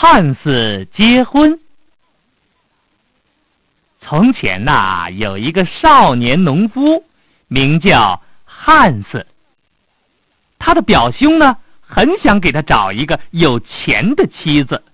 [0.00, 1.58] 汉斯结婚。
[4.00, 7.04] 从前呐，有一个少年农夫，
[7.48, 9.26] 名叫汉斯。
[10.56, 14.84] 他的表兄呢，很想给他找一个有钱的妻子。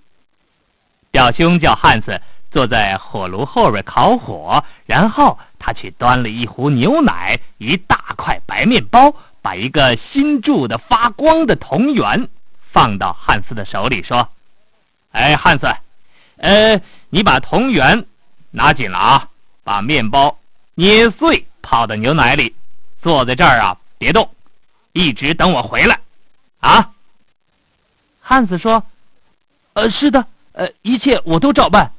[1.11, 2.19] 表兄叫汉斯
[2.51, 12.27] 坐在火炉后边烤火，然后他去端了一壶牛奶，一大块白面包，把一个新铸的发光的铜元
[12.73, 14.27] 放到汉斯的手里，说
[15.15, 15.67] ：“哎，汉子，
[16.37, 16.79] 呃，
[17.09, 18.05] 你把铜元。”
[18.57, 19.29] 拿紧了啊！
[19.65, 20.39] 把面包
[20.77, 22.55] 捏碎，泡到牛奶里，
[23.03, 24.31] 坐在这儿啊，别动，
[24.93, 25.99] 一直等我回来，
[26.61, 26.93] 啊！
[28.21, 28.85] 汉斯说
[29.75, 31.91] ：“呃，是的，呃，一切我都照办。”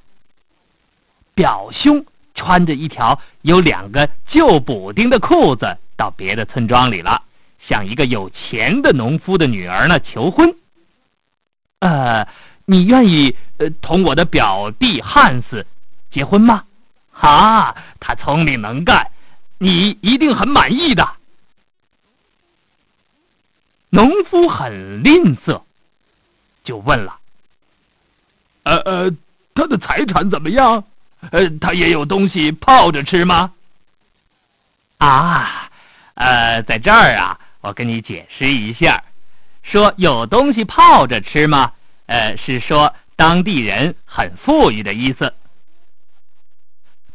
[1.35, 2.05] 表兄
[2.35, 7.21] 穿着一条有两个旧补丁的裤子，到别的村庄里了，
[7.67, 10.55] 向一个有钱的农夫的女儿呢求婚。
[11.79, 12.25] 呃，
[12.65, 15.65] 你愿意呃同我的表弟汉斯？
[16.11, 16.63] 结婚吗？
[17.11, 19.11] 啊，他聪明能干，
[19.57, 21.15] 你一定很满意的。
[23.89, 25.61] 农夫很吝啬，
[26.63, 27.17] 就问了
[28.63, 29.11] ：“呃呃，
[29.53, 30.83] 他的财产怎么样？
[31.31, 33.51] 呃，他也有东西泡着吃吗？”
[34.99, 35.69] 啊，
[36.15, 39.03] 呃，在这儿啊，我跟你解释一下，
[39.63, 41.71] 说有东西泡着吃吗？
[42.07, 45.33] 呃，是说当地人很富裕的意思。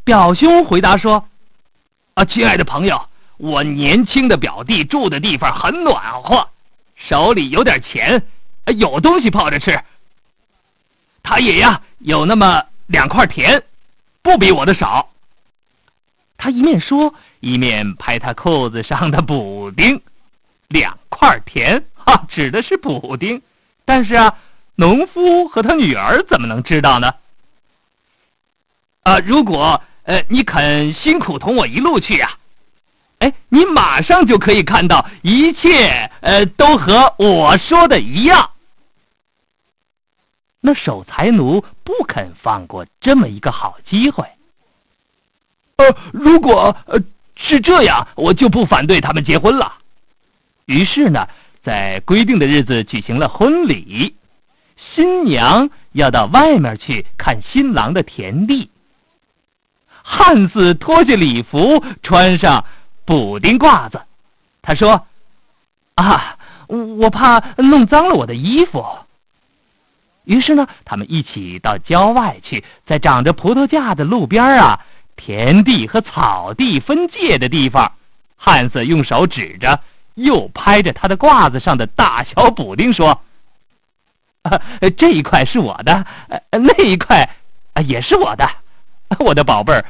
[0.04, 1.28] 表兄回答说
[2.14, 6.48] ：“啊，亲爱的朋友，我年轻的表弟住的地方很暖和，
[6.96, 8.26] 手里有点钱，
[8.76, 9.80] 有东西泡着吃。
[11.22, 13.62] 他也呀有那么两块田，
[14.22, 15.08] 不比我的少。”
[16.36, 20.00] 他一面说，一面拍他裤子上的补丁。
[20.68, 23.42] 两块田，哈，指的是补丁。
[23.84, 24.38] 但是啊，
[24.76, 27.14] 农夫和他女儿怎么能知道呢？
[29.02, 29.82] 啊，如果。
[30.04, 32.32] 呃，你肯辛苦同我一路去呀？
[33.18, 38.50] 哎，你马上就可以看到一切，呃，都和我说的一样。
[40.60, 44.26] 那守财奴不肯放过这么一个好机会。
[45.76, 46.98] 呃，如果呃
[47.36, 49.74] 是这样，我就不反对他们结婚了。
[50.64, 51.28] 于是呢，
[51.62, 54.16] 在规定的日子举行了婚礼，
[54.80, 58.70] 新娘要到外面去看新郎的田地。
[60.02, 62.64] 汉斯脱下礼服，穿上
[63.04, 64.00] 补丁褂子。
[64.62, 65.06] 他说
[65.94, 68.84] ：“啊，我怕弄脏了我的衣服。”
[70.24, 74.80] 于是呢，他们一起到郊外去，在长着葡萄架的路边啊，
[75.16, 77.92] 田地和草地分界的地方，
[78.36, 79.80] 汉斯用手指着，
[80.14, 83.22] 又拍着他的褂子上的大小补丁说
[84.96, 86.06] ：“这一块是我的，
[86.50, 87.28] 那一块
[87.74, 88.48] 啊也是我的，
[89.20, 89.84] 我的宝贝儿。”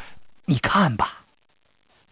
[0.46, 1.20] 你看吧，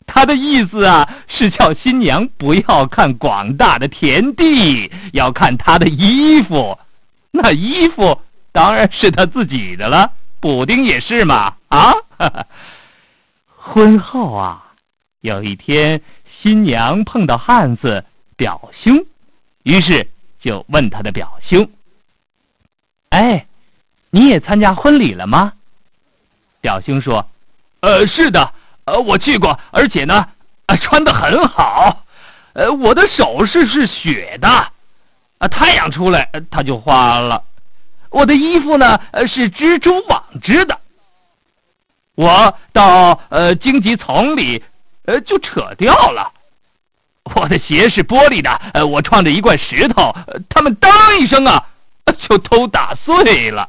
[0.07, 6.79] 他的意思啊，是叫新娘不要看广大的田地，要看他的衣服。
[7.33, 8.21] 那衣服
[8.53, 11.53] 当然是他自己的了，补丁也是嘛。
[11.69, 11.93] 啊，
[13.57, 14.63] 婚后啊，
[15.21, 16.01] 有一天，
[16.41, 18.05] 新娘碰到汉子
[18.37, 19.05] 表兄，
[19.65, 20.09] 于是
[20.41, 21.69] 就问他的表兄
[23.11, 23.47] ：“哎，
[24.11, 25.53] 你也参加婚礼了吗？”
[26.61, 27.27] 表兄说。
[27.81, 28.53] 呃，是的，
[28.87, 30.27] 呃，我去过，而且呢，
[30.67, 32.05] 呃穿的很好，
[32.55, 34.49] 呃，我的首饰是雪的，
[35.39, 37.41] 啊，太阳出来它就化了，
[38.11, 40.77] 我的衣服呢呃是蜘蛛网织的，
[42.17, 44.65] 我到呃荆棘丛里，
[45.05, 46.33] 呃就扯掉了，
[47.37, 51.65] 我的鞋是玻璃的，呃，我撞着一块石头，呃他们当一声啊，
[52.19, 53.69] 就都打碎了。